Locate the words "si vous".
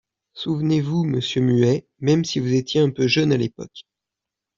2.25-2.53